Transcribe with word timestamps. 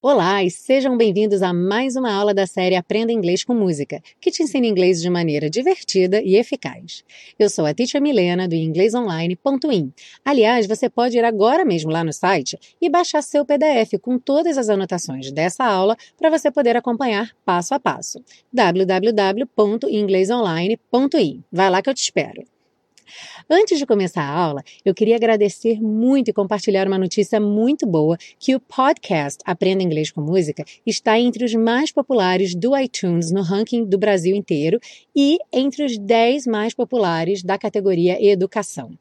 Olá 0.00 0.42
e 0.42 0.50
sejam 0.50 0.96
bem-vindos 0.96 1.42
a 1.42 1.52
mais 1.52 1.94
uma 1.94 2.10
aula 2.10 2.32
da 2.32 2.46
série 2.46 2.74
Aprenda 2.74 3.12
Inglês 3.12 3.44
com 3.44 3.52
Música, 3.52 4.00
que 4.20 4.30
te 4.30 4.42
ensina 4.42 4.66
inglês 4.66 5.02
de 5.02 5.10
maneira 5.10 5.50
divertida 5.50 6.22
e 6.22 6.36
eficaz. 6.36 7.04
Eu 7.38 7.50
sou 7.50 7.66
a 7.66 7.74
Teacher 7.74 8.00
Milena 8.00 8.48
do 8.48 8.54
inglesonline.in. 8.54 9.92
Aliás, 10.24 10.66
você 10.66 10.88
pode 10.88 11.18
ir 11.18 11.24
agora 11.24 11.64
mesmo 11.64 11.90
lá 11.90 12.02
no 12.02 12.12
site 12.12 12.58
e 12.80 12.88
baixar 12.88 13.22
seu 13.22 13.44
PDF 13.44 13.98
com 14.00 14.18
todas 14.18 14.56
as 14.56 14.70
anotações 14.70 15.30
dessa 15.30 15.64
aula 15.64 15.94
para 16.16 16.30
você 16.30 16.50
poder 16.50 16.74
acompanhar 16.74 17.30
passo 17.44 17.74
a 17.74 17.78
passo. 17.78 18.24
www.inglesonline.in. 18.50 21.44
Vai 21.52 21.70
lá 21.70 21.82
que 21.82 21.90
eu 21.90 21.94
te 21.94 22.02
espero. 22.02 22.42
Antes 23.48 23.78
de 23.78 23.86
começar 23.86 24.22
a 24.22 24.34
aula, 24.34 24.62
eu 24.84 24.94
queria 24.94 25.16
agradecer 25.16 25.80
muito 25.80 26.28
e 26.28 26.32
compartilhar 26.32 26.86
uma 26.86 26.98
notícia 26.98 27.40
muito 27.40 27.86
boa 27.86 28.16
que 28.38 28.54
o 28.54 28.60
podcast 28.60 29.38
Aprenda 29.44 29.82
Inglês 29.82 30.10
com 30.10 30.20
Música 30.20 30.64
está 30.86 31.18
entre 31.18 31.44
os 31.44 31.54
mais 31.54 31.92
populares 31.92 32.54
do 32.54 32.76
iTunes 32.76 33.30
no 33.30 33.42
ranking 33.42 33.84
do 33.84 33.98
Brasil 33.98 34.34
inteiro 34.34 34.78
e 35.14 35.38
entre 35.52 35.84
os 35.84 35.98
10 35.98 36.46
mais 36.46 36.74
populares 36.74 37.42
da 37.42 37.58
categoria 37.58 38.22
Educação. 38.24 38.96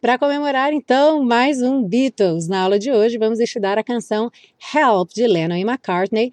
Para 0.00 0.18
comemorar, 0.18 0.72
então, 0.72 1.22
mais 1.22 1.62
um 1.62 1.82
Beatles. 1.82 2.48
Na 2.48 2.62
aula 2.62 2.78
de 2.78 2.90
hoje, 2.90 3.18
vamos 3.18 3.38
estudar 3.38 3.78
a 3.78 3.84
canção 3.84 4.30
Help 4.74 5.10
de 5.10 5.26
Lennon 5.26 5.56
e 5.56 5.60
McCartney. 5.60 6.32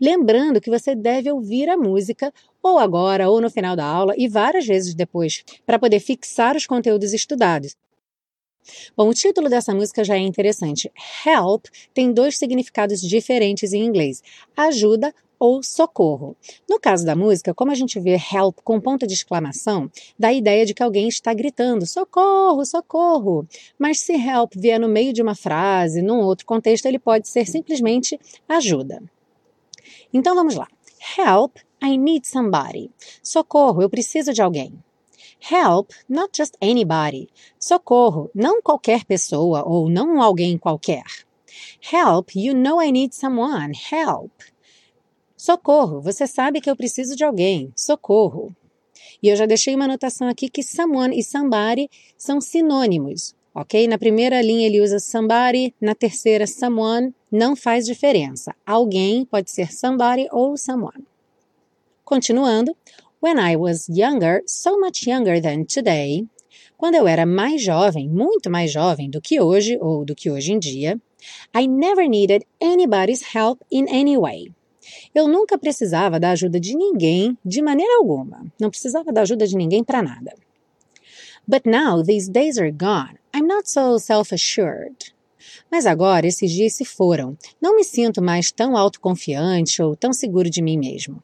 Lembrando 0.00 0.60
que 0.60 0.70
você 0.70 0.94
deve 0.94 1.30
ouvir 1.30 1.68
a 1.68 1.76
música 1.76 2.32
ou 2.64 2.78
agora 2.78 3.28
ou 3.28 3.42
no 3.42 3.50
final 3.50 3.76
da 3.76 3.84
aula 3.84 4.14
e 4.16 4.26
várias 4.26 4.66
vezes 4.66 4.94
depois, 4.94 5.44
para 5.66 5.78
poder 5.78 6.00
fixar 6.00 6.56
os 6.56 6.66
conteúdos 6.66 7.12
estudados. 7.12 7.76
Bom, 8.96 9.10
o 9.10 9.14
título 9.14 9.50
dessa 9.50 9.74
música 9.74 10.02
já 10.02 10.14
é 10.14 10.20
interessante. 10.20 10.90
Help 11.26 11.66
tem 11.92 12.10
dois 12.10 12.38
significados 12.38 13.02
diferentes 13.02 13.74
em 13.74 13.84
inglês: 13.84 14.22
ajuda 14.56 15.14
ou 15.38 15.62
socorro. 15.62 16.34
No 16.66 16.80
caso 16.80 17.04
da 17.04 17.14
música, 17.14 17.52
como 17.52 17.70
a 17.70 17.74
gente 17.74 18.00
vê 18.00 18.16
help 18.32 18.60
com 18.64 18.80
ponto 18.80 19.06
de 19.06 19.12
exclamação, 19.12 19.90
dá 20.18 20.28
a 20.28 20.32
ideia 20.32 20.64
de 20.64 20.72
que 20.72 20.82
alguém 20.82 21.06
está 21.06 21.34
gritando 21.34 21.86
socorro, 21.86 22.64
socorro. 22.64 23.46
Mas 23.78 24.00
se 24.00 24.14
help 24.14 24.54
vier 24.56 24.80
no 24.80 24.88
meio 24.88 25.12
de 25.12 25.20
uma 25.20 25.34
frase, 25.34 26.00
num 26.00 26.20
outro 26.20 26.46
contexto, 26.46 26.86
ele 26.86 26.98
pode 26.98 27.28
ser 27.28 27.46
simplesmente 27.46 28.18
ajuda. 28.48 29.02
Então 30.10 30.34
vamos 30.34 30.54
lá. 30.54 30.66
Help 31.18 31.56
I 31.82 31.96
need 31.96 32.26
somebody. 32.26 32.90
Socorro, 33.22 33.82
eu 33.82 33.90
preciso 33.90 34.32
de 34.32 34.42
alguém. 34.42 34.72
Help, 35.50 35.90
not 36.08 36.30
just 36.34 36.54
anybody. 36.60 37.28
Socorro, 37.58 38.30
não 38.34 38.62
qualquer 38.62 39.04
pessoa 39.04 39.62
ou 39.66 39.90
não 39.90 40.22
alguém 40.22 40.56
qualquer. 40.56 41.04
Help, 41.92 42.30
you 42.34 42.54
know 42.54 42.80
I 42.82 42.90
need 42.90 43.14
someone. 43.14 43.72
Help. 43.92 44.32
Socorro, 45.36 46.00
você 46.00 46.26
sabe 46.26 46.60
que 46.60 46.70
eu 46.70 46.76
preciso 46.76 47.14
de 47.14 47.24
alguém. 47.24 47.70
Socorro. 47.76 48.54
E 49.22 49.28
eu 49.28 49.36
já 49.36 49.44
deixei 49.46 49.74
uma 49.74 49.84
anotação 49.84 50.28
aqui 50.28 50.48
que 50.48 50.62
someone 50.62 51.18
e 51.18 51.22
somebody 51.22 51.90
são 52.16 52.40
sinônimos, 52.40 53.34
ok? 53.54 53.86
Na 53.86 53.98
primeira 53.98 54.40
linha 54.40 54.66
ele 54.66 54.80
usa 54.80 54.98
somebody, 54.98 55.74
na 55.80 55.94
terceira 55.94 56.46
someone, 56.46 57.14
não 57.30 57.54
faz 57.54 57.84
diferença. 57.84 58.54
Alguém 58.64 59.24
pode 59.26 59.50
ser 59.50 59.72
somebody 59.72 60.26
ou 60.32 60.56
someone. 60.56 61.04
Continuando, 62.04 62.76
when 63.18 63.38
I 63.38 63.56
was 63.56 63.88
younger, 63.88 64.42
so 64.46 64.78
much 64.78 65.06
younger 65.06 65.40
than 65.40 65.64
today, 65.64 66.26
quando 66.76 66.96
eu 66.96 67.08
era 67.08 67.24
mais 67.24 67.62
jovem, 67.62 68.10
muito 68.10 68.50
mais 68.50 68.70
jovem 68.70 69.08
do 69.08 69.22
que 69.22 69.40
hoje 69.40 69.78
ou 69.80 70.04
do 70.04 70.14
que 70.14 70.30
hoje 70.30 70.52
em 70.52 70.58
dia, 70.58 71.00
I 71.56 71.66
never 71.66 72.06
needed 72.06 72.44
anybody's 72.60 73.22
help 73.34 73.62
in 73.72 73.88
any 73.88 74.18
way. 74.18 74.52
Eu 75.14 75.26
nunca 75.26 75.56
precisava 75.56 76.20
da 76.20 76.32
ajuda 76.32 76.60
de 76.60 76.76
ninguém 76.76 77.38
de 77.42 77.62
maneira 77.62 77.96
alguma. 77.96 78.44
Não 78.60 78.68
precisava 78.68 79.10
da 79.10 79.22
ajuda 79.22 79.46
de 79.46 79.56
ninguém 79.56 79.82
para 79.82 80.02
nada. 80.02 80.34
But 81.48 81.64
now 81.64 82.02
these 82.02 82.30
days 82.30 82.58
are 82.58 82.70
gone. 82.70 83.18
I'm 83.34 83.46
not 83.46 83.66
so 83.66 83.98
self-assured. 83.98 85.14
Mas 85.70 85.86
agora 85.86 86.26
esses 86.26 86.50
dias 86.52 86.74
se 86.74 86.84
foram. 86.84 87.34
Não 87.58 87.74
me 87.74 87.82
sinto 87.82 88.20
mais 88.20 88.52
tão 88.52 88.76
autoconfiante 88.76 89.82
ou 89.82 89.96
tão 89.96 90.12
seguro 90.12 90.50
de 90.50 90.60
mim 90.60 90.76
mesmo. 90.76 91.22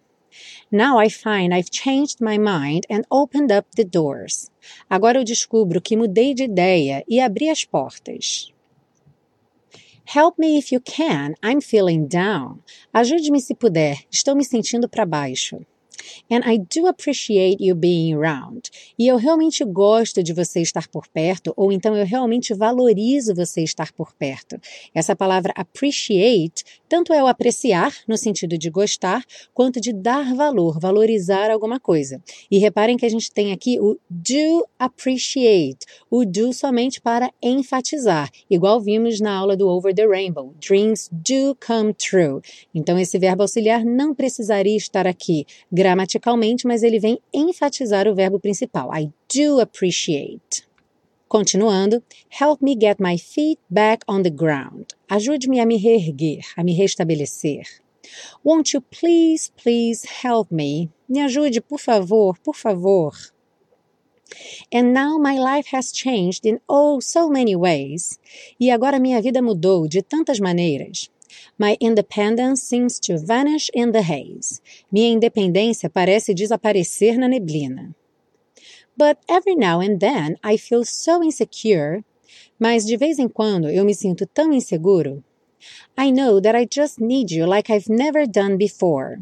Now 0.71 0.99
I 0.99 1.09
find 1.09 1.53
I've 1.53 1.71
changed 1.71 2.21
my 2.21 2.39
mind 2.39 2.87
and 2.89 3.05
opened 3.11 3.53
up 3.53 3.67
the 3.77 3.85
doors. 3.85 4.51
Agora 4.89 5.19
eu 5.19 5.25
descubro 5.25 5.81
que 5.81 5.97
mudei 5.97 6.35
de 6.35 6.45
ideia 6.45 7.05
e 7.09 7.21
abri 7.21 7.49
as 7.49 7.65
portas. 7.65 8.53
Help 10.05 10.39
me 10.39 10.59
if 10.59 10.73
you 10.73 10.81
can, 10.81 11.35
I'm 11.43 11.61
feeling 11.61 12.09
down. 12.09 12.63
Ajude-me 12.93 13.41
se 13.41 13.55
puder, 13.55 13.99
estou 14.11 14.35
me 14.35 14.45
sentindo 14.45 14.89
para 14.89 15.07
baixo. 15.07 15.65
And 16.31 16.41
I 16.45 16.59
do 16.59 16.87
appreciate 16.87 17.63
you 17.63 17.75
being 17.75 18.15
around. 18.15 18.71
E 18.99 19.07
eu 19.07 19.17
realmente 19.17 19.65
gosto 19.65 20.23
de 20.23 20.33
você 20.33 20.61
estar 20.61 20.89
por 20.89 21.07
perto, 21.09 21.53
ou 21.57 21.73
então 21.73 21.97
eu 21.97 22.05
realmente 22.05 22.55
valorizo 22.55 23.35
você 23.35 23.63
estar 23.63 23.93
por 23.93 24.13
perto. 24.13 24.61
Essa 24.95 25.17
palavra 25.17 25.53
appreciate 25.57 26.65
tanto 26.91 27.13
é 27.13 27.23
o 27.23 27.29
apreciar, 27.29 27.95
no 28.09 28.17
sentido 28.17 28.59
de 28.59 28.69
gostar, 28.69 29.25
quanto 29.55 29.81
de 29.81 29.93
dar 29.93 30.35
valor, 30.35 30.81
valorizar 30.81 31.49
alguma 31.49 31.79
coisa. 31.79 32.21
E 32.51 32.59
reparem 32.59 32.97
que 32.97 33.07
a 33.07 33.09
gente 33.09 33.31
tem 33.31 33.53
aqui 33.53 33.79
o 33.79 33.97
do 34.11 34.67
appreciate, 34.77 35.87
o 36.11 36.25
do 36.25 36.53
somente 36.53 37.01
para 37.01 37.33
enfatizar, 37.41 38.29
igual 38.51 38.81
vimos 38.81 39.21
na 39.21 39.33
aula 39.33 39.57
do 39.57 39.69
Over 39.69 39.95
the 39.95 40.05
Rainbow. 40.05 40.53
Dreams 40.59 41.09
do 41.13 41.57
come 41.65 41.95
true. 41.95 42.41
Então, 42.75 42.99
esse 42.99 43.17
verbo 43.21 43.43
auxiliar 43.43 43.85
não 43.85 44.13
precisaria 44.13 44.77
estar 44.77 45.07
aqui 45.07 45.47
gramaticalmente, 45.91 46.67
mas 46.67 46.83
ele 46.83 47.01
vem 47.01 47.19
enfatizar 47.33 48.07
o 48.07 48.15
verbo 48.15 48.39
principal. 48.39 48.91
I 48.95 49.13
do 49.35 49.61
appreciate. 49.61 50.65
Continuando, 51.29 52.03
help 52.29 52.63
me 52.63 52.75
get 52.75 53.01
my 53.01 53.17
feet 53.19 53.59
back 53.69 54.05
on 54.09 54.23
the 54.23 54.31
ground. 54.31 54.95
Ajude-me 55.09 55.61
a 55.61 55.67
me 55.67 55.77
reerguer, 55.77 56.41
a 56.57 56.63
me 56.63 56.77
restabelecer. 56.77 57.63
Won't 58.45 58.73
you 58.73 58.81
please, 58.81 59.53
please 59.57 60.05
help 60.23 60.51
me? 60.51 60.91
Me 61.09 61.21
ajude, 61.21 61.61
por 61.61 61.79
favor, 61.79 62.35
por 62.43 62.55
favor. 62.55 63.13
And 64.73 64.93
now 64.93 65.19
my 65.19 65.39
life 65.39 65.69
has 65.73 65.93
changed 65.93 66.47
in 66.47 66.61
oh 66.69 67.01
so 67.01 67.29
many 67.29 67.57
ways. 67.57 68.19
E 68.61 68.71
agora 68.71 69.01
minha 69.01 69.21
vida 69.21 69.43
mudou 69.43 69.89
de 69.89 70.03
tantas 70.03 70.39
maneiras. 70.39 71.11
My 71.61 71.77
independence 71.79 72.63
seems 72.63 72.99
to 73.01 73.19
vanish 73.19 73.71
in 73.75 73.93
the 73.93 74.01
haze. 74.01 74.63
Minha 74.91 75.11
independência 75.11 75.91
parece 75.91 76.33
desaparecer 76.33 77.19
na 77.19 77.29
neblina. 77.29 77.95
But 78.97 79.19
every 79.29 79.55
now 79.57 79.81
and 79.81 79.99
then 79.99 80.39
I 80.43 80.57
feel 80.57 80.87
so 80.87 81.23
insecure. 81.23 82.03
Mas 82.59 82.87
de 82.87 82.97
vez 82.97 83.19
em 83.19 83.29
quando 83.29 83.69
eu 83.69 83.85
me 83.85 83.95
sinto 83.95 84.27
tão 84.27 84.55
inseguro. 84.55 85.23
I 85.99 86.11
know 86.11 86.41
that 86.41 86.57
I 86.57 86.67
just 86.67 86.99
need 86.99 87.31
you 87.31 87.47
like 87.47 87.71
I've 87.71 87.93
never 87.93 88.27
done 88.27 88.57
before. 88.57 89.21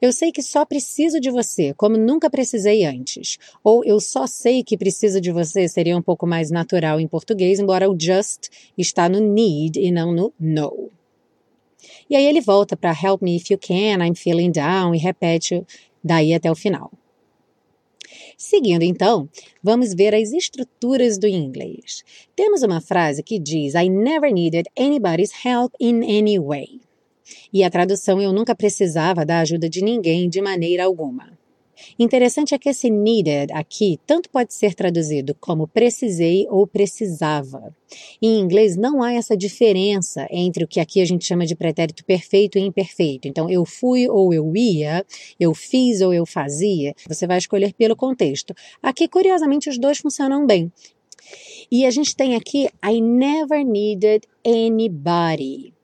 Eu 0.00 0.14
sei 0.14 0.32
que 0.32 0.42
só 0.42 0.64
preciso 0.64 1.20
de 1.20 1.30
você, 1.30 1.74
como 1.74 1.98
nunca 1.98 2.30
precisei 2.30 2.86
antes. 2.86 3.36
Ou 3.62 3.84
eu 3.84 4.00
só 4.00 4.26
sei 4.26 4.64
que 4.64 4.78
preciso 4.78 5.20
de 5.20 5.30
você 5.30 5.68
seria 5.68 5.94
um 5.94 6.00
pouco 6.00 6.26
mais 6.26 6.50
natural 6.50 6.98
em 6.98 7.06
português, 7.06 7.60
embora 7.60 7.90
o 7.90 7.94
just 8.00 8.48
está 8.78 9.10
no 9.10 9.20
need 9.20 9.78
e 9.78 9.90
não 9.90 10.10
no 10.10 10.32
know. 10.40 10.90
E 12.08 12.16
aí 12.16 12.24
ele 12.24 12.40
volta 12.40 12.76
para 12.76 12.90
help 12.90 13.22
me 13.22 13.36
if 13.36 13.50
you 13.50 13.58
can, 13.58 14.04
I'm 14.04 14.14
feeling 14.14 14.52
down 14.52 14.94
e 14.94 14.98
repete 14.98 15.64
daí 16.02 16.34
até 16.34 16.50
o 16.50 16.54
final. 16.54 16.90
Seguindo 18.36 18.82
então, 18.82 19.28
vamos 19.62 19.94
ver 19.94 20.14
as 20.14 20.32
estruturas 20.32 21.18
do 21.18 21.26
inglês. 21.26 22.04
Temos 22.34 22.62
uma 22.62 22.80
frase 22.80 23.22
que 23.22 23.38
diz 23.38 23.74
I 23.74 23.88
never 23.88 24.32
needed 24.32 24.68
anybody's 24.78 25.32
help 25.44 25.72
in 25.80 26.02
any 26.02 26.38
way. 26.38 26.80
E 27.52 27.64
a 27.64 27.70
tradução 27.70 28.20
eu 28.20 28.32
nunca 28.32 28.54
precisava 28.54 29.24
da 29.24 29.40
ajuda 29.40 29.68
de 29.68 29.82
ninguém 29.82 30.28
de 30.28 30.40
maneira 30.40 30.84
alguma. 30.84 31.35
Interessante 31.98 32.54
é 32.54 32.58
que 32.58 32.68
esse 32.68 32.90
needed 32.90 33.52
aqui 33.52 33.98
tanto 34.06 34.28
pode 34.30 34.54
ser 34.54 34.74
traduzido 34.74 35.34
como 35.40 35.66
precisei 35.66 36.46
ou 36.48 36.66
precisava. 36.66 37.74
Em 38.20 38.38
inglês 38.38 38.76
não 38.76 39.02
há 39.02 39.12
essa 39.12 39.36
diferença 39.36 40.26
entre 40.30 40.64
o 40.64 40.68
que 40.68 40.80
aqui 40.80 41.00
a 41.00 41.04
gente 41.04 41.24
chama 41.24 41.46
de 41.46 41.54
pretérito 41.54 42.04
perfeito 42.04 42.58
e 42.58 42.62
imperfeito. 42.62 43.28
Então, 43.28 43.48
eu 43.48 43.64
fui 43.64 44.08
ou 44.08 44.32
eu 44.32 44.54
ia, 44.56 45.04
eu 45.38 45.54
fiz 45.54 46.00
ou 46.00 46.12
eu 46.12 46.26
fazia. 46.26 46.94
Você 47.06 47.26
vai 47.26 47.38
escolher 47.38 47.72
pelo 47.74 47.96
contexto. 47.96 48.54
Aqui, 48.82 49.06
curiosamente, 49.08 49.68
os 49.68 49.78
dois 49.78 49.98
funcionam 49.98 50.46
bem. 50.46 50.72
E 51.70 51.84
a 51.84 51.90
gente 51.90 52.14
tem 52.14 52.36
aqui 52.36 52.68
I 52.84 53.00
never 53.00 53.64
needed 53.64 54.26
anybody. 54.44 55.75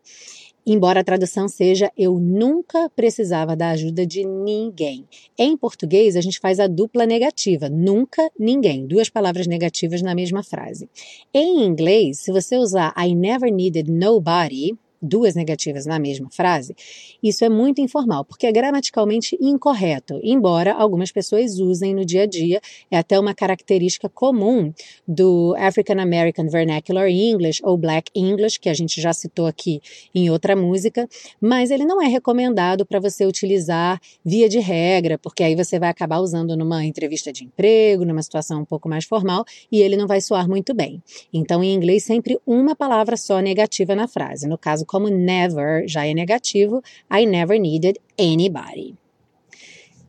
Embora 0.67 1.01
a 1.01 1.05
tradução 1.05 1.49
seja 1.49 1.91
eu 1.97 2.19
nunca 2.19 2.89
precisava 2.91 3.57
da 3.57 3.71
ajuda 3.71 4.07
de 4.07 4.25
ninguém. 4.25 5.07
Em 5.39 5.57
português, 5.57 6.17
a 6.17 6.21
gente 6.21 6.39
faz 6.39 6.61
a 6.61 6.67
dupla 6.67 7.07
negativa, 7.07 7.69
nunca, 7.69 8.31
ninguém, 8.39 8.87
duas 8.87 9.09
palavras 9.09 9.47
negativas 9.47 10.03
na 10.03 10.15
mesma 10.15 10.43
frase. 10.43 10.89
Em 11.33 11.65
inglês, 11.65 12.21
se 12.21 12.33
você 12.33 12.57
usar 12.57 12.95
I 12.97 13.15
never 13.15 13.53
needed 13.53 13.91
nobody, 13.91 14.77
duas 15.03 15.35
negativas 15.35 15.85
na 15.85 15.99
mesma 15.99 16.31
frase, 16.31 16.75
isso 17.23 17.45
é 17.45 17.49
muito 17.49 17.81
informal, 17.81 18.25
porque 18.25 18.47
é 18.47 18.53
gramaticalmente 18.53 19.37
incorreto, 19.41 20.21
embora 20.23 20.73
algumas 20.73 21.11
pessoas 21.11 21.59
usem 21.59 21.95
no 21.95 22.05
dia 22.05 22.23
a 22.23 22.27
dia, 22.27 22.61
é 22.91 22.97
até 22.97 23.19
uma 23.19 23.35
característica 23.35 24.09
comum 24.09 24.73
do 25.07 25.55
African 25.59 26.01
American 26.01 26.49
Vernacular 26.49 27.09
English 27.09 27.61
ou 27.65 27.77
Black 27.77 28.11
English, 28.15 28.61
que 28.61 28.69
a 28.69 28.75
gente 28.75 29.01
já 29.01 29.13
citou 29.13 29.47
aqui 29.47 29.81
em 30.15 30.31
outra 30.31 30.55
música, 30.55 31.09
mas 31.41 31.71
ele 31.71 31.85
não 31.85 32.01
é 32.01 32.07
recomendado 32.07 32.87
para 32.87 33.01
você 33.01 33.27
utilizar 33.27 34.01
via 34.25 34.49
de 34.49 34.59
regra, 34.59 35.19
porque 35.19 35.43
aí 35.43 35.55
você 35.55 35.79
vai 35.79 35.89
acabar 35.89 36.19
usando 36.19 36.57
numa 36.57 36.85
entrevista 36.85 37.33
de 37.33 37.45
emprego, 37.45 38.05
numa 38.05 38.23
situação 38.23 38.63
um 38.63 38.65
pouco 38.65 38.89
mais 38.89 39.05
formal, 39.05 39.45
e 39.71 39.81
ele 39.81 39.97
não 39.97 40.07
vai 40.07 40.21
soar 40.21 40.49
muito 40.49 40.75
bem. 40.75 41.03
Então, 41.33 41.63
em 41.63 41.75
inglês, 41.75 42.05
sempre 42.05 42.39
uma 42.47 42.77
palavra 42.77 43.17
só 43.17 43.41
negativa 43.41 43.95
na 43.95 44.07
frase. 44.07 44.47
No 44.47 44.59
caso, 44.59 44.87
como 44.93 45.09
never 45.09 45.89
já 45.89 46.07
é 46.07 46.13
negativo, 46.13 46.83
I 47.11 47.25
never 47.25 47.59
needed 47.59 47.99
anybody. 48.19 48.95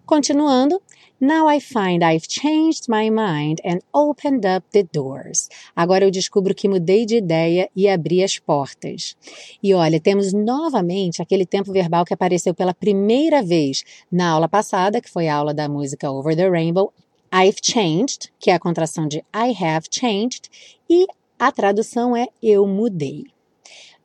Continuando, 0.06 0.82
Now 1.22 1.48
I 1.48 1.62
find 1.62 2.04
I've 2.04 2.28
changed 2.28 2.90
my 2.90 3.10
mind 3.10 3.62
and 3.64 3.80
opened 3.94 4.46
up 4.46 4.66
the 4.74 4.84
doors. 4.84 5.48
Agora 5.74 6.04
eu 6.04 6.12
descubro 6.12 6.54
que 6.54 6.68
mudei 6.68 7.06
de 7.06 7.16
ideia 7.16 7.70
e 7.74 7.88
abri 7.88 8.22
as 8.22 8.38
portas. 8.38 9.16
E 9.64 9.74
olha, 9.74 10.02
temos 10.02 10.34
novamente 10.34 11.22
aquele 11.22 11.46
tempo 11.46 11.72
verbal 11.72 12.04
que 12.04 12.14
apareceu 12.14 12.54
pela 12.54 12.74
primeira 12.74 13.42
vez 13.42 13.86
na 14.12 14.32
aula 14.32 14.50
passada, 14.50 15.00
que 15.00 15.10
foi 15.10 15.30
a 15.30 15.36
aula 15.36 15.54
da 15.54 15.70
música 15.70 16.12
Over 16.12 16.36
the 16.36 16.50
Rainbow. 16.50 16.92
I've 17.34 17.62
changed, 17.64 18.34
que 18.38 18.52
é 18.52 18.56
a 18.56 18.60
contração 18.60 19.08
de 19.08 19.20
I 19.34 19.56
have 19.64 19.88
changed, 19.90 20.50
e 20.90 21.08
a 21.40 21.54
tradução 21.54 22.18
é 22.18 22.28
eu 22.42 22.68
mudei. 22.68 23.33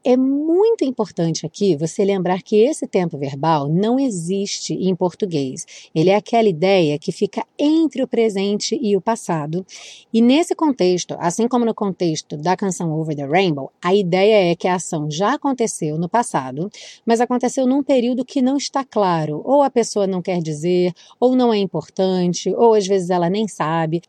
É 0.04 0.16
muito 0.16 0.84
importante 0.84 1.44
aqui 1.44 1.74
você 1.76 2.04
lembrar 2.04 2.40
que 2.40 2.56
esse 2.56 2.86
tempo 2.86 3.18
verbal 3.18 3.68
não 3.68 3.98
existe 3.98 4.72
em 4.72 4.94
português. 4.94 5.66
Ele 5.92 6.08
é 6.08 6.14
aquela 6.14 6.48
ideia 6.48 6.98
que 7.00 7.10
fica 7.10 7.44
entre 7.58 8.00
o 8.02 8.06
presente 8.06 8.78
e 8.80 8.96
o 8.96 9.00
passado. 9.00 9.66
E 10.12 10.22
nesse 10.22 10.54
contexto, 10.54 11.16
assim 11.18 11.48
como 11.48 11.64
no 11.64 11.74
contexto 11.74 12.36
da 12.36 12.56
canção 12.56 12.92
Over 12.92 13.16
the 13.16 13.26
Rainbow, 13.26 13.72
a 13.82 13.92
ideia 13.92 14.52
é 14.52 14.54
que 14.54 14.68
a 14.68 14.76
ação 14.76 15.10
já 15.10 15.34
aconteceu 15.34 15.98
no 15.98 16.08
passado, 16.08 16.70
mas 17.04 17.20
aconteceu 17.20 17.66
num 17.66 17.82
período 17.82 18.24
que 18.24 18.40
não 18.40 18.56
está 18.56 18.84
claro. 18.84 19.42
Ou 19.44 19.62
a 19.62 19.70
pessoa 19.70 20.06
não 20.06 20.22
quer 20.22 20.40
dizer, 20.40 20.92
ou 21.18 21.34
não 21.34 21.52
é 21.52 21.58
importante, 21.58 22.54
ou 22.54 22.74
às 22.74 22.86
vezes 22.86 23.10
ela 23.10 23.28
nem 23.28 23.48
sabe. 23.48 24.00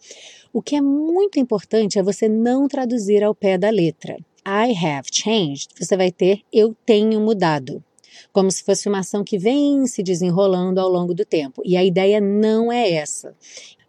O 0.53 0.61
que 0.61 0.75
é 0.75 0.81
muito 0.81 1.39
importante 1.39 1.97
é 1.97 2.03
você 2.03 2.29
não 2.29 2.67
traduzir 2.67 3.23
ao 3.23 3.33
pé 3.33 3.57
da 3.57 3.71
letra. 3.71 4.17
I 4.51 4.73
have 4.73 5.07
changed, 5.11 5.69
você 5.79 5.95
vai 5.95 6.11
ter 6.11 6.41
eu 6.51 6.75
tenho 6.83 7.21
mudado. 7.21 7.83
Como 8.33 8.49
se 8.49 8.63
fosse 8.63 8.89
uma 8.89 8.99
ação 8.99 9.23
que 9.23 9.37
vem 9.37 9.85
se 9.85 10.01
desenrolando 10.01 10.79
ao 10.79 10.89
longo 10.89 11.13
do 11.13 11.23
tempo. 11.23 11.61
E 11.63 11.77
a 11.77 11.83
ideia 11.83 12.19
não 12.19 12.71
é 12.71 12.91
essa. 12.93 13.35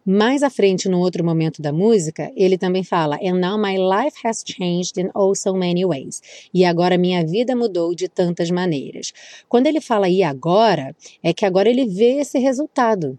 Mais 0.04 0.42
à 0.42 0.50
frente, 0.50 0.86
no 0.86 0.98
outro 0.98 1.24
momento 1.24 1.62
da 1.62 1.72
música, 1.72 2.30
ele 2.36 2.58
também 2.58 2.84
fala: 2.84 3.16
And 3.22 3.38
now 3.38 3.58
my 3.58 3.78
life 3.78 4.18
has 4.22 4.44
changed 4.46 5.00
in 5.00 5.08
oh 5.14 5.34
so 5.34 5.54
many 5.54 5.86
ways. 5.86 6.20
E 6.52 6.62
agora 6.66 6.98
minha 6.98 7.24
vida 7.24 7.56
mudou 7.56 7.94
de 7.94 8.06
tantas 8.06 8.50
maneiras. 8.50 9.14
Quando 9.48 9.66
ele 9.66 9.80
fala 9.80 10.10
e 10.10 10.22
agora, 10.22 10.94
é 11.22 11.32
que 11.32 11.46
agora 11.46 11.70
ele 11.70 11.86
vê 11.86 12.20
esse 12.20 12.38
resultado. 12.38 13.18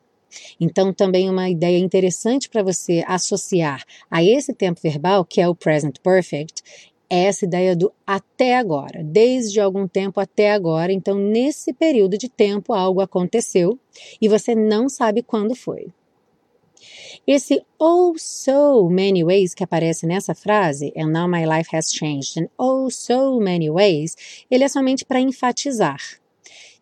Então, 0.60 0.94
também 0.94 1.30
uma 1.30 1.50
ideia 1.50 1.78
interessante 1.78 2.50
para 2.50 2.64
você 2.64 3.04
associar 3.08 3.84
a 4.10 4.24
esse 4.24 4.54
tempo 4.54 4.80
verbal, 4.82 5.26
que 5.26 5.42
é 5.42 5.48
o 5.48 5.56
present 5.56 5.98
perfect, 6.02 6.62
é 7.12 7.26
essa 7.26 7.44
ideia 7.44 7.76
do 7.76 7.92
até 8.08 8.56
agora, 8.56 9.04
desde 9.04 9.60
algum 9.60 9.86
tempo 9.86 10.22
até 10.22 10.54
agora. 10.54 10.94
Então, 10.94 11.16
nesse 11.16 11.74
período 11.74 12.18
de 12.18 12.30
tempo, 12.30 12.72
algo 12.72 13.02
aconteceu 13.02 13.78
e 14.22 14.30
você 14.30 14.56
não 14.56 14.88
sabe 14.88 15.22
quando 15.22 15.54
foi. 15.54 15.88
Esse 17.28 17.62
oh 17.78 18.14
so 18.18 18.90
many 18.90 19.26
ways 19.26 19.54
que 19.54 19.64
aparece 19.64 20.08
nessa 20.08 20.34
frase, 20.34 20.94
and 20.96 21.12
now 21.12 21.28
my 21.28 21.46
life 21.46 21.76
has 21.76 21.92
changed 21.92 22.38
in 22.38 22.48
oh 22.58 22.90
so 22.90 23.42
many 23.42 23.70
ways, 23.70 24.16
ele 24.50 24.64
é 24.64 24.70
somente 24.70 25.04
para 25.04 25.20
enfatizar. 25.20 26.21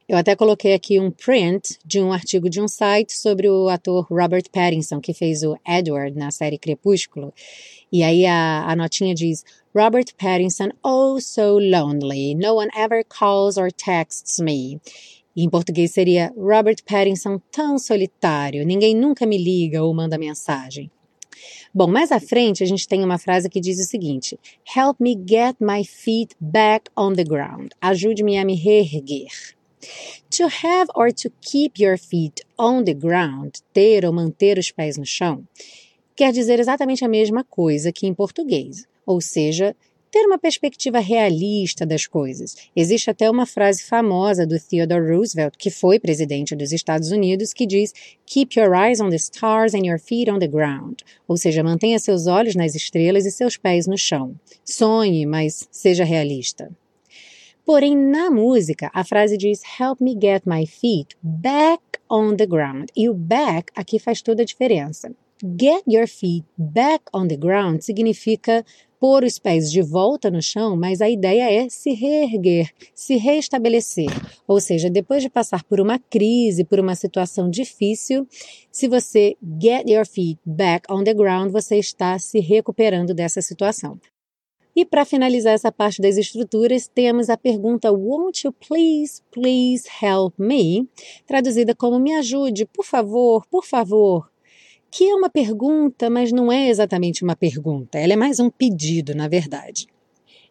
Eu 0.09 0.17
até 0.17 0.35
coloquei 0.35 0.73
aqui 0.73 0.99
um 0.99 1.11
print 1.11 1.77
de 1.85 2.01
um 2.01 2.11
artigo 2.11 2.49
de 2.49 2.59
um 2.59 2.67
site 2.67 3.13
sobre 3.13 3.47
o 3.47 3.69
ator 3.69 4.07
Robert 4.09 4.45
Pattinson, 4.51 4.99
que 4.99 5.13
fez 5.13 5.43
o 5.43 5.55
Edward 5.63 6.17
na 6.17 6.31
série 6.31 6.57
Crepúsculo. 6.57 7.31
E 7.91 8.01
aí 8.01 8.25
a, 8.25 8.65
a 8.67 8.75
notinha 8.75 9.13
diz: 9.13 9.45
Robert 9.73 10.07
Pattinson, 10.17 10.69
oh 10.83 11.19
so 11.21 11.59
lonely. 11.59 12.33
No 12.33 12.55
one 12.55 12.71
ever 12.75 13.05
calls 13.05 13.55
or 13.55 13.71
texts 13.71 14.39
me. 14.39 14.81
Em 15.37 15.47
português 15.47 15.91
seria 15.91 16.33
Robert 16.35 16.77
Pattinson, 16.87 17.39
tão 17.51 17.77
solitário. 17.77 18.65
Ninguém 18.65 18.95
nunca 18.95 19.27
me 19.27 19.37
liga 19.37 19.83
ou 19.83 19.93
manda 19.93 20.17
mensagem. 20.17 20.89
Bom, 21.71 21.85
mais 21.85 22.11
à 22.11 22.19
frente 22.19 22.63
a 22.63 22.65
gente 22.65 22.87
tem 22.87 23.03
uma 23.03 23.19
frase 23.19 23.47
que 23.47 23.61
diz 23.61 23.79
o 23.79 23.87
seguinte: 23.87 24.39
Help 24.75 24.99
me 24.99 25.11
get 25.13 25.55
my 25.59 25.85
feet 25.85 26.35
back 26.41 26.89
on 26.97 27.13
the 27.13 27.23
ground. 27.23 27.73
Ajude-me 27.79 28.39
a 28.39 28.43
me 28.43 28.55
reerguer. 28.55 29.58
To 30.31 30.43
have 30.45 30.89
or 30.95 31.11
to 31.13 31.29
keep 31.41 31.81
your 31.81 31.97
feet 31.97 32.41
on 32.57 32.83
the 32.83 32.93
ground, 32.93 33.61
ter 33.73 34.05
ou 34.05 34.13
manter 34.13 34.57
os 34.57 34.71
pés 34.71 34.97
no 34.97 35.05
chão, 35.05 35.43
quer 36.15 36.31
dizer 36.33 36.59
exatamente 36.59 37.03
a 37.05 37.07
mesma 37.07 37.43
coisa 37.43 37.91
que 37.91 38.05
em 38.05 38.13
português, 38.13 38.85
ou 39.05 39.21
seja, 39.21 39.75
ter 40.11 40.25
uma 40.25 40.37
perspectiva 40.37 40.99
realista 40.99 41.85
das 41.85 42.07
coisas. 42.07 42.55
Existe 42.75 43.09
até 43.09 43.29
uma 43.29 43.45
frase 43.45 43.83
famosa 43.83 44.45
do 44.45 44.59
Theodore 44.59 45.15
Roosevelt, 45.15 45.55
que 45.57 45.69
foi 45.69 45.99
presidente 45.99 46.55
dos 46.55 46.71
Estados 46.71 47.11
Unidos, 47.11 47.53
que 47.53 47.65
diz: 47.65 47.93
Keep 48.25 48.59
your 48.59 48.73
eyes 48.73 48.99
on 48.99 49.09
the 49.09 49.17
stars 49.17 49.73
and 49.73 49.85
your 49.85 49.99
feet 49.99 50.29
on 50.29 50.39
the 50.39 50.47
ground. 50.47 51.03
Ou 51.27 51.37
seja, 51.37 51.63
mantenha 51.63 51.99
seus 51.99 52.27
olhos 52.27 52.55
nas 52.55 52.75
estrelas 52.75 53.25
e 53.25 53.31
seus 53.31 53.55
pés 53.55 53.87
no 53.87 53.97
chão. 53.97 54.35
Sonhe, 54.65 55.25
mas 55.25 55.67
seja 55.71 56.03
realista. 56.03 56.71
Porém, 57.69 57.95
na 57.95 58.31
música, 58.31 58.89
a 58.95 59.03
frase 59.03 59.37
diz 59.37 59.61
Help 59.79 60.01
me 60.01 60.17
get 60.19 60.41
my 60.43 60.65
feet 60.65 61.15
back 61.21 61.83
on 62.09 62.35
the 62.35 62.47
ground. 62.47 62.87
E 62.97 63.07
o 63.07 63.13
back 63.13 63.71
aqui 63.75 63.99
faz 63.99 64.23
toda 64.23 64.41
a 64.41 64.45
diferença. 64.45 65.15
Get 65.39 65.83
your 65.87 66.07
feet 66.07 66.43
back 66.57 67.03
on 67.13 67.27
the 67.27 67.37
ground 67.37 67.83
significa 67.83 68.65
pôr 68.99 69.23
os 69.23 69.37
pés 69.37 69.71
de 69.71 69.83
volta 69.83 70.31
no 70.31 70.41
chão, 70.41 70.75
mas 70.75 70.99
a 70.99 71.07
ideia 71.07 71.63
é 71.63 71.69
se 71.69 71.93
reerguer, 71.93 72.71
se 72.95 73.17
restabelecer. 73.17 74.09
Ou 74.47 74.59
seja, 74.59 74.89
depois 74.89 75.21
de 75.21 75.29
passar 75.29 75.63
por 75.63 75.79
uma 75.79 75.99
crise, 75.99 76.63
por 76.63 76.79
uma 76.79 76.95
situação 76.95 77.51
difícil, 77.51 78.27
se 78.71 78.87
você 78.87 79.37
get 79.61 79.87
your 79.87 80.07
feet 80.07 80.39
back 80.43 80.91
on 80.91 81.03
the 81.03 81.13
ground, 81.13 81.51
você 81.51 81.77
está 81.77 82.17
se 82.17 82.39
recuperando 82.39 83.13
dessa 83.13 83.43
situação. 83.43 83.99
E 84.79 84.85
para 84.85 85.03
finalizar 85.03 85.51
essa 85.51 85.73
parte 85.73 86.01
das 86.01 86.15
estruturas, 86.15 86.87
temos 86.87 87.29
a 87.29 87.35
pergunta 87.35 87.91
Won't 87.91 88.47
you 88.47 88.53
please, 88.53 89.21
please 89.29 89.85
help 90.01 90.33
me? 90.39 90.87
Traduzida 91.27 91.75
como 91.75 91.99
me 91.99 92.15
ajude, 92.15 92.65
por 92.65 92.85
favor, 92.85 93.45
por 93.47 93.65
favor. 93.65 94.31
Que 94.89 95.09
é 95.09 95.13
uma 95.13 95.29
pergunta, 95.29 96.09
mas 96.09 96.31
não 96.31 96.49
é 96.49 96.69
exatamente 96.69 97.25
uma 97.25 97.35
pergunta, 97.35 97.99
ela 97.99 98.13
é 98.13 98.15
mais 98.15 98.39
um 98.39 98.49
pedido, 98.49 99.13
na 99.13 99.27
verdade. 99.27 99.85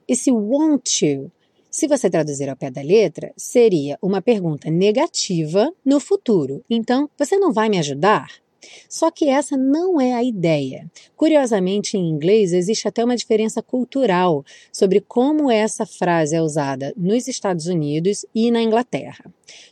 Esse 0.07 0.31
want 0.31 1.01
you, 1.01 1.33
se 1.71 1.89
você 1.89 2.11
traduzir 2.11 2.51
ao 2.51 2.57
pé 2.57 2.71
da 2.71 2.83
letra, 2.83 3.33
seria 3.35 3.99
uma 4.03 4.21
pergunta 4.21 4.71
negativa 4.71 5.73
no 5.83 5.99
futuro. 5.99 6.63
Então, 6.69 7.09
você 7.17 7.39
não 7.39 7.51
vai 7.51 7.71
me 7.71 7.79
ajudar? 7.79 8.29
Só 8.89 9.11
que 9.11 9.29
essa 9.29 9.57
não 9.57 10.01
é 10.01 10.13
a 10.13 10.23
ideia. 10.23 10.91
Curiosamente, 11.17 11.97
em 11.97 12.09
inglês 12.09 12.53
existe 12.53 12.89
até 12.89 13.05
uma 13.05 13.17
diferença 13.17 13.63
cultural 13.63 14.45
sobre 14.73 15.01
como 15.01 15.51
essa 15.51 15.87
frase 15.87 16.35
é 16.35 16.43
usada 16.43 16.93
nos 16.97 17.29
Estados 17.29 17.67
Unidos 17.67 18.25
e 18.35 18.51
na 18.51 18.63
Inglaterra. 18.63 19.25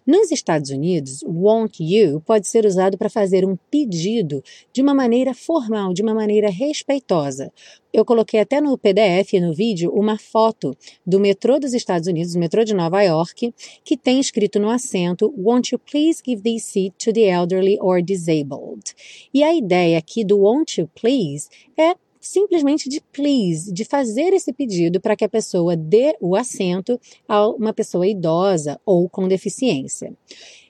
Nos 0.06 0.30
Estados 0.30 0.70
Unidos, 0.70 1.22
want 1.26 1.80
you 1.80 2.20
pode 2.20 2.46
ser 2.48 2.64
usado 2.64 2.96
para 2.96 3.10
fazer 3.10 3.44
um 3.44 3.56
pedido 3.70 4.42
de 4.72 4.80
uma 4.80 4.94
maneira 4.94 5.34
formal, 5.34 5.92
de 5.92 6.02
uma 6.02 6.14
maneira 6.14 6.48
respeitosa. 6.48 7.52
Eu 7.96 8.04
coloquei 8.04 8.40
até 8.40 8.60
no 8.60 8.76
PDF 8.76 9.32
no 9.40 9.54
vídeo 9.54 9.90
uma 9.90 10.18
foto 10.18 10.76
do 11.06 11.18
metrô 11.18 11.58
dos 11.58 11.72
Estados 11.72 12.06
Unidos, 12.06 12.34
o 12.34 12.38
metrô 12.38 12.62
de 12.62 12.74
Nova 12.74 13.00
York, 13.00 13.54
que 13.82 13.96
tem 13.96 14.20
escrito 14.20 14.60
no 14.60 14.68
assento 14.68 15.32
Won't 15.34 15.74
you 15.74 15.78
please 15.78 16.22
give 16.22 16.42
this 16.42 16.64
seat 16.64 16.94
to 17.02 17.10
the 17.10 17.22
elderly 17.22 17.78
or 17.80 18.02
disabled? 18.02 18.94
E 19.32 19.42
a 19.42 19.54
ideia 19.54 19.96
aqui 19.96 20.26
do 20.26 20.40
won't 20.40 20.78
you 20.78 20.90
please 20.94 21.48
é 21.74 21.94
simplesmente 22.20 22.86
de 22.90 23.00
please, 23.00 23.72
de 23.72 23.82
fazer 23.82 24.34
esse 24.34 24.52
pedido 24.52 25.00
para 25.00 25.16
que 25.16 25.24
a 25.24 25.28
pessoa 25.30 25.74
dê 25.74 26.14
o 26.20 26.36
assento 26.36 27.00
a 27.26 27.48
uma 27.48 27.72
pessoa 27.72 28.06
idosa 28.06 28.78
ou 28.84 29.08
com 29.08 29.26
deficiência. 29.26 30.12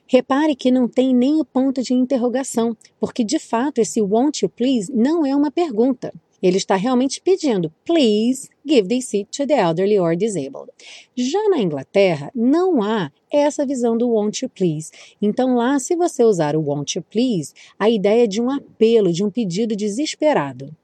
Repare 0.07 0.55
que 0.55 0.71
não 0.71 0.87
tem 0.87 1.13
nem 1.13 1.41
o 1.41 1.43
ponto 1.43 1.83
de 1.83 1.93
interrogação, 1.93 2.77
porque 3.01 3.25
de 3.25 3.37
fato 3.37 3.79
esse 3.79 4.01
won't 4.01 4.45
you 4.45 4.49
please 4.49 4.89
não 4.95 5.25
é 5.25 5.35
uma 5.35 5.51
pergunta. 5.51 6.13
Ele 6.41 6.57
está 6.57 6.75
realmente 6.75 7.19
pedindo, 7.21 7.73
please 7.83 8.49
give 8.65 8.87
the 8.87 9.01
seat 9.01 9.29
to 9.31 9.47
the 9.47 9.55
elderly 9.55 9.99
or 9.99 10.15
disabled. 10.15 10.69
Já 11.15 11.49
na 11.49 11.59
Inglaterra, 11.59 12.31
não 12.35 12.81
há 12.81 13.11
essa 13.31 13.65
visão 13.65 13.97
do 13.97 14.09
won't 14.09 14.43
you 14.43 14.49
please. 14.49 14.91
Então 15.21 15.55
lá, 15.55 15.79
se 15.79 15.95
você 15.95 16.23
usar 16.23 16.55
o 16.55 16.61
won't 16.61 16.97
you 16.97 17.03
please, 17.09 17.53
a 17.79 17.89
ideia 17.89 18.25
é 18.25 18.27
de 18.27 18.41
um 18.41 18.51
apelo, 18.51 19.11
de 19.11 19.23
um 19.23 19.31
pedido 19.31 19.75
desesperado. 19.75 20.75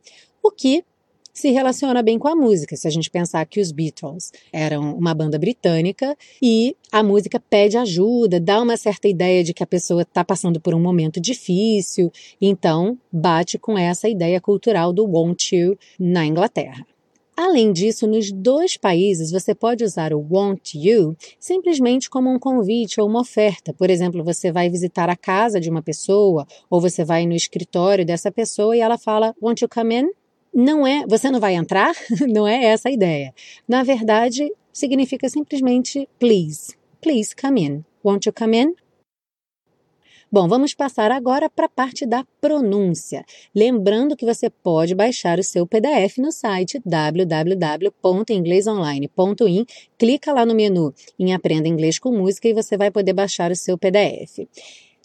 O 0.41 0.49
que 0.49 0.83
se 1.33 1.49
relaciona 1.51 2.03
bem 2.03 2.19
com 2.19 2.27
a 2.27 2.35
música. 2.35 2.75
Se 2.75 2.87
a 2.87 2.91
gente 2.91 3.09
pensar 3.09 3.45
que 3.45 3.59
os 3.59 3.71
Beatles 3.71 4.31
eram 4.51 4.95
uma 4.95 5.13
banda 5.13 5.39
britânica 5.39 6.15
e 6.41 6.75
a 6.91 7.01
música 7.01 7.39
pede 7.39 7.77
ajuda, 7.77 8.39
dá 8.39 8.61
uma 8.61 8.77
certa 8.77 9.07
ideia 9.07 9.43
de 9.43 9.53
que 9.53 9.63
a 9.63 9.67
pessoa 9.67 10.03
está 10.03 10.23
passando 10.23 10.61
por 10.61 10.75
um 10.75 10.79
momento 10.79 11.19
difícil, 11.19 12.11
então 12.39 12.97
bate 13.11 13.57
com 13.57 13.77
essa 13.77 14.07
ideia 14.07 14.39
cultural 14.39 14.93
do 14.93 15.05
want 15.05 15.51
you 15.51 15.77
na 15.99 16.25
Inglaterra. 16.25 16.85
Além 17.35 17.73
disso, 17.73 18.05
nos 18.05 18.31
dois 18.31 18.77
países 18.77 19.31
você 19.31 19.55
pode 19.55 19.83
usar 19.83 20.13
o 20.13 20.23
want 20.29 20.75
you 20.75 21.17
simplesmente 21.39 22.07
como 22.07 22.31
um 22.31 22.37
convite 22.37 23.01
ou 23.01 23.07
uma 23.07 23.21
oferta. 23.21 23.73
Por 23.73 23.89
exemplo, 23.89 24.23
você 24.23 24.51
vai 24.51 24.69
visitar 24.69 25.09
a 25.09 25.15
casa 25.15 25.59
de 25.59 25.67
uma 25.67 25.81
pessoa 25.81 26.45
ou 26.69 26.79
você 26.79 27.03
vai 27.03 27.25
no 27.25 27.33
escritório 27.33 28.05
dessa 28.05 28.31
pessoa 28.31 28.77
e 28.77 28.81
ela 28.81 28.99
fala 28.99 29.33
want 29.41 29.61
you 29.61 29.67
come 29.67 30.01
in? 30.01 30.09
Não 30.53 30.85
é, 30.85 31.05
você 31.07 31.31
não 31.31 31.39
vai 31.39 31.55
entrar, 31.55 31.93
não 32.29 32.47
é 32.47 32.65
essa 32.65 32.89
a 32.89 32.91
ideia. 32.91 33.33
Na 33.67 33.83
verdade, 33.83 34.51
significa 34.71 35.29
simplesmente 35.29 36.07
please. 36.19 36.75
Please 37.01 37.35
come 37.35 37.61
in. 37.61 37.83
Won't 38.03 38.27
you 38.27 38.33
come 38.33 38.57
in? 38.57 38.75
Bom, 40.33 40.47
vamos 40.47 40.73
passar 40.73 41.11
agora 41.11 41.47
para 41.47 41.67
a 41.67 41.69
parte 41.69 42.07
da 42.07 42.25
pronúncia. 42.41 43.23
Lembrando 43.53 44.15
que 44.15 44.25
você 44.25 44.49
pode 44.49 44.95
baixar 44.95 45.37
o 45.37 45.43
seu 45.43 45.67
PDF 45.67 46.17
no 46.17 46.31
site 46.31 46.81
www.inglesonline.in. 46.83 49.65
Clica 49.95 50.33
lá 50.33 50.43
no 50.43 50.55
menu 50.55 50.91
em 51.19 51.35
Aprenda 51.35 51.67
Inglês 51.67 51.99
com 51.99 52.11
Música 52.11 52.47
e 52.47 52.53
você 52.53 52.75
vai 52.75 52.89
poder 52.89 53.13
baixar 53.13 53.51
o 53.51 53.55
seu 53.55 53.77
PDF. 53.77 54.39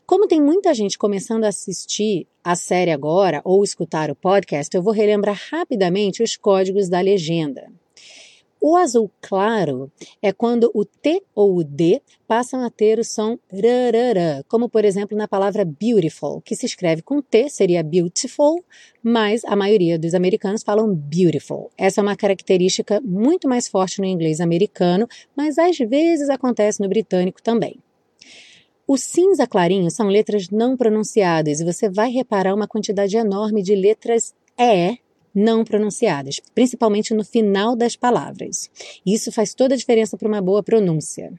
Como 0.09 0.27
tem 0.27 0.41
muita 0.41 0.73
gente 0.73 0.97
começando 0.97 1.45
a 1.45 1.49
assistir 1.49 2.27
a 2.43 2.57
série 2.57 2.91
agora 2.91 3.43
ou 3.45 3.63
escutar 3.63 4.11
o 4.11 4.15
podcast, 4.15 4.75
eu 4.75 4.83
vou 4.83 4.91
relembrar 4.91 5.39
rapidamente 5.51 6.23
os 6.23 6.35
códigos 6.35 6.89
da 6.89 6.99
legenda. 6.99 7.71
O 8.59 8.75
azul 8.75 9.11
claro 9.21 9.93
é 10.23 10.33
quando 10.33 10.71
o 10.73 10.83
T 10.83 11.23
ou 11.35 11.59
o 11.59 11.63
D 11.63 12.01
passam 12.27 12.65
a 12.65 12.71
ter 12.71 12.99
o 12.99 13.05
som 13.05 13.39
rarará, 13.53 14.43
como 14.49 14.67
por 14.67 14.83
exemplo 14.83 15.15
na 15.15 15.29
palavra 15.29 15.63
beautiful, 15.63 16.41
que 16.41 16.57
se 16.57 16.65
escreve 16.65 17.03
com 17.03 17.21
T, 17.21 17.51
seria 17.51 17.83
beautiful, 17.83 18.65
mas 19.03 19.45
a 19.45 19.55
maioria 19.55 19.99
dos 19.99 20.15
americanos 20.15 20.63
falam 20.63 20.89
beautiful. 20.91 21.71
Essa 21.77 22.01
é 22.01 22.03
uma 22.03 22.17
característica 22.17 22.99
muito 23.03 23.47
mais 23.47 23.69
forte 23.69 24.01
no 24.01 24.07
inglês 24.07 24.41
americano, 24.41 25.07
mas 25.37 25.59
às 25.59 25.77
vezes 25.77 26.31
acontece 26.31 26.81
no 26.81 26.89
britânico 26.89 27.43
também. 27.43 27.79
O 28.91 28.97
cinza 28.97 29.47
clarinho 29.47 29.91
são 29.91 30.09
letras 30.09 30.49
não 30.49 30.75
pronunciadas 30.75 31.61
e 31.61 31.65
você 31.65 31.91
vai 31.91 32.11
reparar 32.11 32.55
uma 32.55 32.67
quantidade 32.67 33.19
enorme 33.19 33.63
de 33.63 33.75
letras 33.75 34.35
E 34.57 34.97
não 35.35 35.63
pronunciadas, 35.63 36.41
principalmente 36.55 37.13
no 37.13 37.23
final 37.23 37.77
das 37.77 37.95
palavras. 37.95 38.71
Isso 39.05 39.31
faz 39.31 39.53
toda 39.53 39.75
a 39.75 39.77
diferença 39.77 40.17
para 40.17 40.27
uma 40.27 40.41
boa 40.41 40.63
pronúncia. 40.63 41.39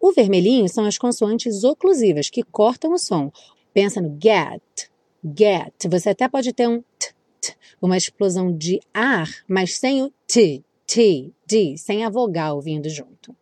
O 0.00 0.10
vermelhinho 0.10 0.68
são 0.68 0.84
as 0.84 0.98
consoantes 0.98 1.62
oclusivas 1.62 2.28
que 2.28 2.42
cortam 2.42 2.94
o 2.94 2.98
som. 2.98 3.30
Pensa 3.72 4.00
no 4.00 4.18
get, 4.20 4.90
get. 5.24 5.88
Você 5.88 6.10
até 6.10 6.26
pode 6.26 6.52
ter 6.52 6.66
um 6.68 6.82
t, 6.98 7.14
t 7.40 7.56
uma 7.80 7.96
explosão 7.96 8.52
de 8.52 8.80
ar, 8.92 9.30
mas 9.46 9.78
sem 9.78 10.02
o 10.02 10.12
t, 10.26 10.64
t, 10.84 11.32
d, 11.46 11.78
sem 11.78 12.04
a 12.04 12.10
vogal 12.10 12.60
vindo 12.60 12.88
junto. 12.88 13.36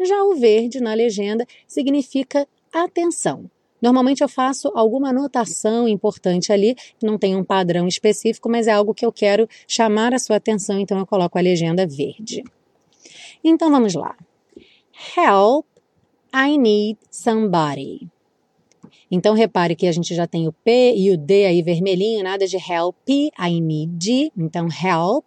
Já 0.00 0.24
o 0.24 0.34
verde 0.34 0.80
na 0.80 0.94
legenda 0.94 1.46
significa 1.66 2.46
atenção. 2.72 3.50
Normalmente 3.80 4.22
eu 4.22 4.28
faço 4.28 4.70
alguma 4.76 5.08
anotação 5.08 5.88
importante 5.88 6.52
ali, 6.52 6.76
não 7.02 7.18
tem 7.18 7.34
um 7.34 7.42
padrão 7.42 7.88
específico, 7.88 8.48
mas 8.48 8.68
é 8.68 8.72
algo 8.72 8.94
que 8.94 9.04
eu 9.04 9.12
quero 9.12 9.48
chamar 9.66 10.14
a 10.14 10.20
sua 10.20 10.36
atenção, 10.36 10.78
então 10.78 10.98
eu 10.98 11.06
coloco 11.06 11.36
a 11.36 11.40
legenda 11.40 11.84
verde. 11.84 12.44
Então 13.42 13.70
vamos 13.70 13.94
lá. 13.94 14.16
Help, 15.16 15.66
I 16.32 16.56
need 16.56 16.98
somebody. 17.10 18.08
Então 19.10 19.34
repare 19.34 19.74
que 19.74 19.88
a 19.88 19.92
gente 19.92 20.14
já 20.14 20.28
tem 20.28 20.46
o 20.46 20.52
P 20.52 20.94
e 20.96 21.10
o 21.10 21.18
D 21.18 21.44
aí 21.44 21.60
vermelhinho, 21.60 22.22
nada 22.22 22.46
de 22.46 22.56
help, 22.56 22.96
I 23.08 23.60
need. 23.60 24.32
Então 24.38 24.68
help, 24.68 25.26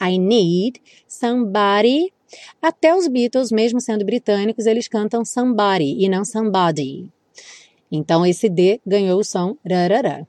I 0.00 0.18
need 0.18 0.82
somebody 1.08 2.12
até 2.60 2.94
os 2.94 3.08
Beatles, 3.08 3.50
mesmo 3.50 3.80
sendo 3.80 4.04
britânicos, 4.04 4.66
eles 4.66 4.88
cantam 4.88 5.24
somebody 5.24 5.96
e 5.98 6.08
não 6.08 6.24
somebody. 6.24 7.10
Então 7.90 8.26
esse 8.26 8.48
D 8.48 8.80
ganhou 8.86 9.20
o 9.20 9.24
som 9.24 9.56
rarará. 9.68 10.26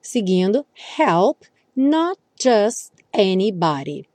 Seguindo, 0.00 0.64
help, 0.98 1.42
not 1.76 2.18
just 2.40 2.92
anybody. 3.12 4.08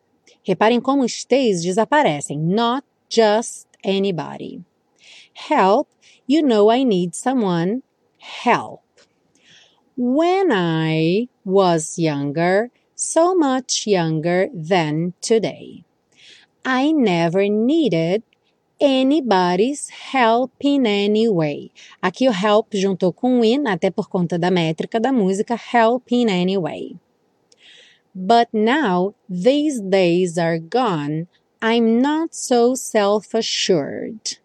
Reparem 0.43 0.79
como 0.79 1.03
os 1.03 1.25
T's 1.25 1.61
desaparecem. 1.61 2.39
Not 2.39 2.85
just 3.09 3.67
anybody. 3.83 4.61
Help, 5.33 5.87
you 6.27 6.41
know 6.41 6.71
I 6.71 6.83
need 6.83 7.15
someone. 7.15 7.81
Help. 8.17 8.81
When 9.97 10.51
I 10.51 11.29
was 11.45 11.97
younger, 11.97 12.69
so 12.95 13.35
much 13.35 13.87
younger 13.87 14.49
than 14.53 15.13
today. 15.21 15.84
I 16.65 16.91
never 16.91 17.47
needed 17.47 18.23
anybody's 18.81 19.89
help 19.89 20.51
in 20.59 20.87
any 20.87 21.29
way. 21.29 21.71
Aqui 22.01 22.27
o 22.27 22.31
help 22.31 22.73
juntou 22.73 23.13
com 23.13 23.43
in, 23.43 23.67
até 23.67 23.91
por 23.91 24.09
conta 24.09 24.39
da 24.39 24.49
métrica 24.49 24.99
da 24.99 25.11
música, 25.11 25.55
help 25.55 26.11
in 26.11 26.27
any 26.27 26.57
way. 26.57 26.97
But 28.15 28.49
now 28.51 29.13
these 29.29 29.79
days 29.79 30.39
are 30.39 30.57
gone, 30.57 31.27
I'm 31.61 32.01
not 32.01 32.33
so 32.33 32.73
self-assured. 32.73 34.39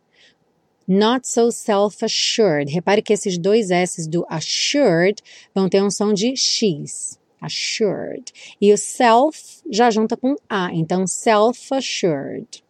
Not 0.86 1.26
so 1.26 1.50
self-assured. 1.50 2.68
Repare 2.68 3.00
que 3.00 3.14
esses 3.14 3.38
dois 3.38 3.70
S's 3.70 4.06
do 4.06 4.26
assured 4.28 5.22
vão 5.54 5.70
ter 5.70 5.82
um 5.82 5.90
som 5.90 6.12
de 6.12 6.36
X 6.36 7.19
assured. 7.40 8.32
E 8.60 8.72
o 8.72 8.78
self 8.78 9.62
já 9.70 9.90
junta 9.90 10.16
com 10.16 10.36
a, 10.48 10.72
então 10.74 11.06
self-assured. 11.06 12.62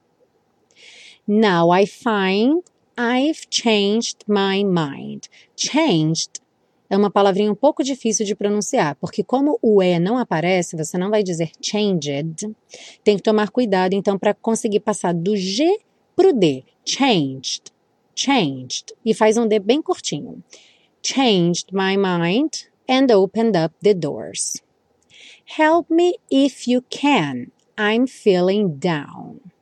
Now 1.27 1.73
I 1.73 1.87
find 1.87 2.63
I've 2.99 3.47
changed 3.51 4.19
my 4.29 4.65
mind. 4.65 5.25
Changed 5.57 6.41
é 6.91 6.97
uma 6.97 7.09
palavrinha 7.09 7.53
um 7.53 7.55
pouco 7.55 7.85
difícil 7.85 8.27
de 8.27 8.35
pronunciar, 8.35 8.97
porque 8.97 9.23
como 9.23 9.57
o 9.63 9.81
E 9.81 10.01
não 10.01 10.19
aparece, 10.19 10.77
você 10.77 10.99
não 10.99 11.09
vai 11.09 11.23
dizer 11.23 11.53
changed. 11.63 12.51
Tem 13.05 13.17
que 13.17 13.23
tomar 13.23 13.51
cuidado, 13.51 13.93
então, 13.93 14.19
para 14.19 14.35
conseguir 14.35 14.81
passar 14.81 15.15
do 15.15 15.37
G 15.37 15.79
para 16.17 16.31
o 16.31 16.33
D. 16.33 16.65
Changed. 16.85 17.63
Changed. 18.13 18.87
E 19.05 19.15
faz 19.15 19.37
um 19.37 19.47
D 19.47 19.61
bem 19.61 19.81
curtinho. 19.81 20.43
Changed 21.01 21.69
my 21.73 21.97
mind 21.97 22.70
and 22.91 23.11
opened 23.13 23.57
up 23.57 23.73
the 23.81 23.95
doors. 23.95 24.61
Help 25.57 25.89
me 25.89 26.17
if 26.29 26.67
you 26.67 26.83
can. 26.91 27.53
I'm 27.79 28.09
feeling 28.09 28.79
down. 28.79 29.53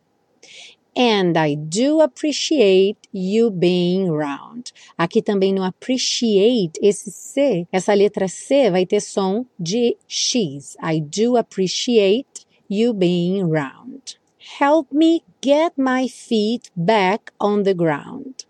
And 0.96 1.36
I 1.36 1.54
do 1.54 2.00
appreciate 2.00 3.06
you 3.12 3.50
being 3.50 4.08
around. 4.08 4.72
Aqui 4.98 5.22
também 5.22 5.54
no 5.54 5.62
appreciate, 5.62 6.72
esse 6.82 7.12
C, 7.12 7.68
essa 7.70 7.94
letra 7.94 8.26
C 8.26 8.70
vai 8.70 8.84
ter 8.84 9.00
som 9.00 9.46
de 9.60 9.96
X. 10.08 10.76
I 10.82 10.98
do 10.98 11.36
appreciate 11.36 12.46
you 12.68 12.92
being 12.92 13.42
around. 13.42 14.16
Help 14.58 14.90
me 14.90 15.22
get 15.40 15.74
my 15.76 16.08
feet 16.08 16.70
back 16.74 17.32
on 17.38 17.62
the 17.62 17.74
ground. 17.74 18.47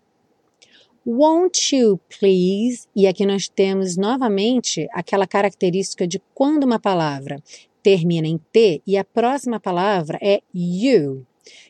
Won't 1.11 1.75
you 1.75 1.99
please? 2.07 2.87
E 2.95 3.07
aqui 3.07 3.25
nós 3.25 3.49
temos 3.49 3.97
novamente 3.97 4.87
aquela 4.91 5.25
característica 5.25 6.07
de 6.07 6.21
quando 6.35 6.65
uma 6.65 6.79
palavra 6.79 7.41
termina 7.81 8.27
em 8.27 8.37
T 8.37 8.83
e 8.85 8.95
a 8.95 9.03
próxima 9.03 9.59
palavra 9.59 10.19
é 10.21 10.43
you. 10.53 11.25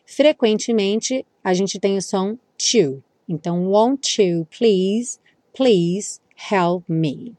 Frequentemente 0.05 1.25
a 1.41 1.53
gente 1.53 1.79
tem 1.79 1.95
o 1.95 2.01
som 2.01 2.37
to. 2.57 3.01
Então, 3.29 3.69
won't 3.69 4.21
you 4.21 4.45
please, 4.47 5.17
please 5.55 6.19
help 6.51 6.83
me. 6.89 7.33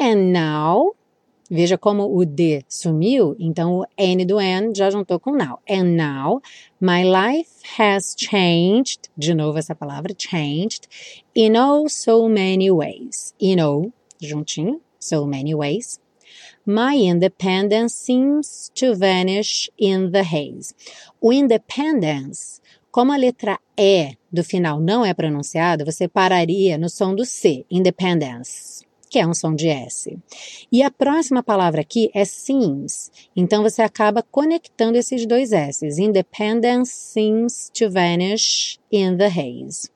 And 0.00 0.30
now 0.32 0.94
Veja 1.50 1.76
como 1.76 2.04
o 2.04 2.24
the 2.24 2.64
sumiu, 2.66 3.36
então 3.38 3.80
o 3.80 3.86
N 3.98 4.24
do 4.24 4.40
N 4.40 4.72
já 4.74 4.90
juntou 4.90 5.20
com 5.20 5.32
now. 5.32 5.60
And 5.68 5.94
now, 5.94 6.40
my 6.80 7.04
life 7.04 7.50
has 7.78 8.14
changed, 8.16 9.10
de 9.16 9.34
novo 9.34 9.58
essa 9.58 9.74
palavra, 9.74 10.14
changed, 10.16 10.88
in 11.34 11.54
all 11.56 11.88
so 11.90 12.30
many 12.30 12.70
ways. 12.70 13.34
In 13.38 13.60
all, 13.60 13.92
juntinho, 14.22 14.80
so 14.98 15.26
many 15.26 15.54
ways. 15.54 16.00
My 16.64 16.96
independence 16.96 17.92
seems 17.94 18.70
to 18.76 18.94
vanish 18.94 19.68
in 19.78 20.12
the 20.12 20.22
haze. 20.22 20.74
O 21.20 21.30
independence, 21.30 22.62
como 22.90 23.12
a 23.12 23.18
letra 23.18 23.58
E 23.76 24.16
do 24.32 24.42
final 24.42 24.80
não 24.80 25.04
é 25.04 25.12
pronunciada, 25.12 25.84
você 25.84 26.08
pararia 26.08 26.78
no 26.78 26.88
som 26.88 27.14
do 27.14 27.26
C, 27.26 27.66
independence 27.70 28.82
que 29.14 29.20
é 29.20 29.24
um 29.24 29.32
som 29.32 29.54
de 29.54 29.68
S. 29.68 30.18
E 30.72 30.82
a 30.82 30.90
próxima 30.90 31.40
palavra 31.40 31.82
aqui 31.82 32.10
é 32.12 32.24
seems. 32.24 33.12
Então 33.36 33.62
você 33.62 33.80
acaba 33.80 34.24
conectando 34.24 34.98
esses 34.98 35.24
dois 35.24 35.52
S's. 35.52 35.98
Independence 35.98 36.90
seems 36.90 37.70
to 37.72 37.88
vanish 37.88 38.76
in 38.90 39.16
the 39.16 39.28
haze. 39.28 39.88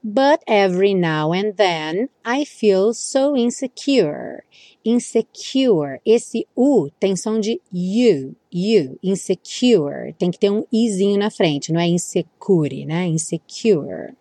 But 0.00 0.44
every 0.46 0.94
now 0.94 1.32
and 1.32 1.54
then 1.56 2.08
I 2.24 2.44
feel 2.44 2.94
so 2.94 3.36
insecure. 3.36 4.44
Insecure. 4.84 6.00
Esse 6.06 6.46
U 6.56 6.88
tem 7.00 7.16
som 7.16 7.40
de 7.40 7.60
U. 7.72 8.36
U. 8.54 8.98
Insecure. 9.02 10.14
Tem 10.16 10.30
que 10.30 10.38
ter 10.38 10.50
um 10.50 10.64
Izinho 10.72 11.18
na 11.18 11.32
frente, 11.32 11.72
não 11.72 11.80
é 11.80 11.88
insecure, 11.88 12.86
né? 12.86 13.08
Insecure. 13.08 14.14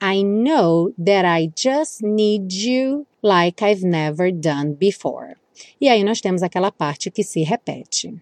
I 0.00 0.22
know 0.22 0.92
that 0.98 1.24
I 1.24 1.50
just 1.56 2.02
need 2.02 2.52
you 2.52 3.06
like 3.22 3.62
I've 3.62 3.82
never 3.82 4.30
done 4.30 4.74
before. 4.74 5.36
E 5.80 5.88
aí 5.88 6.04
nós 6.04 6.20
temos 6.20 6.42
aquela 6.42 6.70
parte 6.70 7.10
que 7.10 7.22
se 7.22 7.42
repete. 7.42 8.14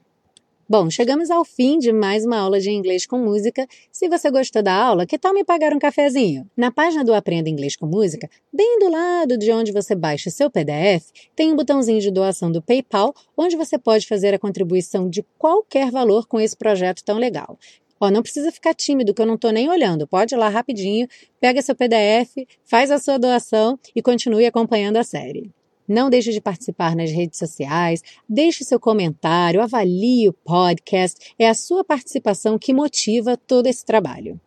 Bom, 0.66 0.88
chegamos 0.88 1.30
ao 1.30 1.44
fim 1.44 1.78
de 1.78 1.92
mais 1.92 2.24
uma 2.24 2.38
aula 2.38 2.58
de 2.58 2.70
inglês 2.70 3.04
com 3.04 3.18
música. 3.18 3.66
Se 3.92 4.08
você 4.08 4.30
gostou 4.30 4.62
da 4.62 4.72
aula, 4.72 5.04
que 5.04 5.18
tal 5.18 5.34
me 5.34 5.44
pagar 5.44 5.74
um 5.74 5.78
cafezinho? 5.78 6.48
Na 6.56 6.72
página 6.72 7.04
do 7.04 7.12
Aprenda 7.12 7.50
Inglês 7.50 7.76
com 7.76 7.86
Música, 7.86 8.30
bem 8.50 8.78
do 8.78 8.88
lado 8.88 9.36
de 9.36 9.52
onde 9.52 9.72
você 9.72 9.94
baixa 9.94 10.30
seu 10.30 10.50
PDF, 10.50 11.10
tem 11.36 11.52
um 11.52 11.56
botãozinho 11.56 12.00
de 12.00 12.10
doação 12.10 12.50
do 12.50 12.62
PayPal, 12.62 13.14
onde 13.36 13.56
você 13.56 13.76
pode 13.76 14.06
fazer 14.06 14.32
a 14.32 14.38
contribuição 14.38 15.06
de 15.06 15.22
qualquer 15.36 15.90
valor 15.90 16.26
com 16.26 16.40
esse 16.40 16.56
projeto 16.56 17.04
tão 17.04 17.18
legal. 17.18 17.58
Ó, 18.04 18.10
não 18.10 18.22
precisa 18.22 18.52
ficar 18.52 18.74
tímido, 18.74 19.14
que 19.14 19.22
eu 19.22 19.26
não 19.26 19.36
estou 19.36 19.50
nem 19.50 19.70
olhando. 19.70 20.06
Pode 20.06 20.34
ir 20.34 20.36
lá 20.36 20.50
rapidinho, 20.50 21.08
pega 21.40 21.62
seu 21.62 21.74
PDF, 21.74 22.46
faz 22.62 22.90
a 22.90 22.98
sua 22.98 23.18
doação 23.18 23.78
e 23.96 24.02
continue 24.02 24.44
acompanhando 24.44 24.98
a 24.98 25.02
série. 25.02 25.50
Não 25.88 26.10
deixe 26.10 26.30
de 26.30 26.40
participar 26.40 26.94
nas 26.94 27.10
redes 27.10 27.38
sociais, 27.38 28.02
deixe 28.28 28.62
seu 28.62 28.78
comentário, 28.78 29.62
avalie 29.62 30.28
o 30.28 30.34
podcast. 30.34 31.32
É 31.38 31.48
a 31.48 31.54
sua 31.54 31.82
participação 31.82 32.58
que 32.58 32.74
motiva 32.74 33.38
todo 33.38 33.68
esse 33.68 33.86
trabalho. 33.86 34.38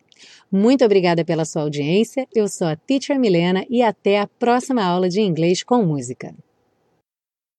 Muito 0.50 0.84
obrigada 0.84 1.24
pela 1.24 1.44
sua 1.44 1.62
audiência. 1.62 2.28
Eu 2.32 2.46
sou 2.46 2.68
a 2.68 2.76
Teacher 2.76 3.18
Milena 3.18 3.66
e 3.68 3.82
até 3.82 4.20
a 4.20 4.26
próxima 4.28 4.84
aula 4.84 5.08
de 5.08 5.20
inglês 5.20 5.64
com 5.64 5.84
música. 5.84 6.32